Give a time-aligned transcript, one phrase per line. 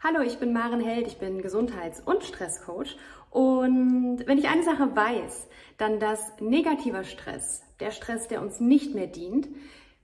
[0.00, 2.96] Hallo, ich bin Maren Held, ich bin Gesundheits- und Stresscoach.
[3.30, 8.94] Und wenn ich eine Sache weiß, dann dass negativer Stress, der Stress, der uns nicht
[8.94, 9.48] mehr dient,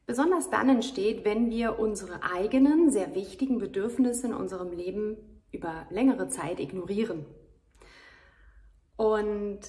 [0.04, 5.16] besonders dann entsteht, wenn wir unsere eigenen, sehr wichtigen Bedürfnisse in unserem Leben
[5.52, 7.24] über längere Zeit ignorieren.
[8.96, 9.60] Und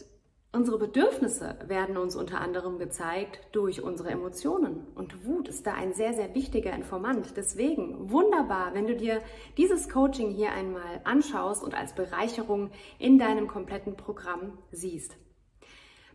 [0.56, 4.88] Unsere Bedürfnisse werden uns unter anderem gezeigt durch unsere Emotionen.
[4.96, 7.34] Und Wut ist da ein sehr, sehr wichtiger Informant.
[7.36, 9.20] Deswegen wunderbar, wenn du dir
[9.57, 15.18] dieses Coaching hier einmal anschaust und als Bereicherung in deinem kompletten Programm siehst.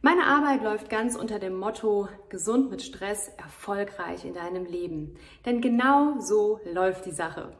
[0.00, 5.16] Meine Arbeit läuft ganz unter dem Motto gesund mit Stress, erfolgreich in deinem Leben.
[5.44, 7.52] Denn genau so läuft die Sache.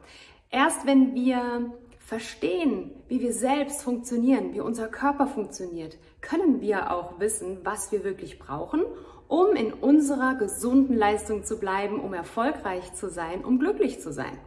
[0.49, 1.73] Erst wenn wir
[2.11, 8.03] verstehen, wie wir selbst funktionieren, wie unser Körper funktioniert, können wir auch wissen, was wir
[8.03, 8.81] wirklich brauchen,
[9.29, 14.37] um in unserer gesunden Leistung zu bleiben, um erfolgreich zu sein, um glücklich zu sein.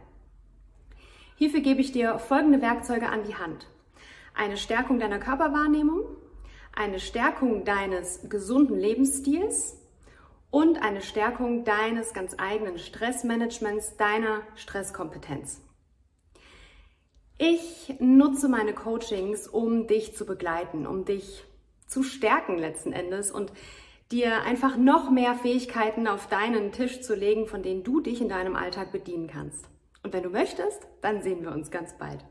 [1.37, 3.65] Hierfür gebe ich dir folgende Werkzeuge an die Hand.
[4.35, 6.01] Eine Stärkung deiner Körperwahrnehmung,
[6.75, 9.75] eine Stärkung deines gesunden Lebensstils
[10.51, 15.61] und eine Stärkung deines ganz eigenen Stressmanagements, deiner Stresskompetenz.
[17.37, 21.43] Ich nutze meine Coachings, um dich zu begleiten, um dich
[21.85, 23.51] zu stärken letzten Endes und
[24.11, 28.29] dir einfach noch mehr Fähigkeiten auf deinen Tisch zu legen, von denen du dich in
[28.29, 29.65] deinem Alltag bedienen kannst.
[30.03, 32.25] Und wenn du möchtest, dann sehen wir uns ganz bald.